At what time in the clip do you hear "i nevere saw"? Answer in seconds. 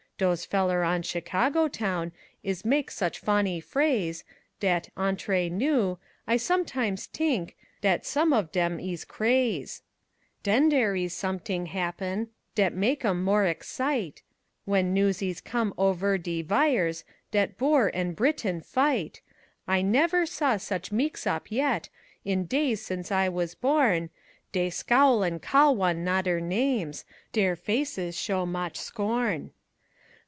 19.67-20.57